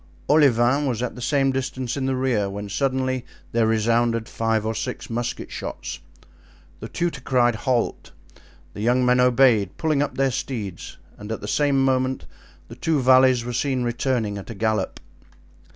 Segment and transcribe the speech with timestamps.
[0.27, 4.73] Olivain was at the same distance in the rear, when suddenly there resounded five or
[4.73, 5.99] six musket shots.
[6.79, 8.11] The tutor cried halt;
[8.73, 12.25] the young men obeyed, pulling up their steeds, and at the same moment
[12.67, 14.99] the two valets were seen returning at a gallop.